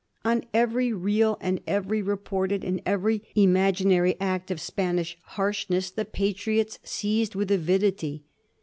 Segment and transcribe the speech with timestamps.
[0.25, 6.05] On every real and every reported and every imaginary act of Span ish harshness the
[6.05, 8.23] Patriots seized with avidity.